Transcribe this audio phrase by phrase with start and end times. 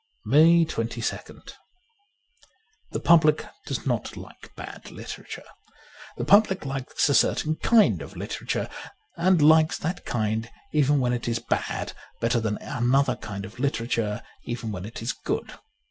[0.27, 1.53] ^ iSS MAY 22nd
[2.89, 5.43] THE public does not like bad literature.
[6.17, 8.67] The public likes a certain kind of literature,
[9.15, 14.23] and likes that kind even when it is bad better than another kind of literature
[14.43, 15.53] even when it is good.